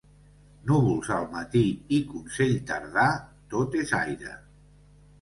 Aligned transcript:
Núvols 0.71 1.11
al 1.17 1.27
matí 1.35 1.61
i 1.99 2.01
consell 2.15 2.57
tardà, 2.73 3.07
tot 3.55 3.81
és 3.87 3.99
aire. 4.03 4.39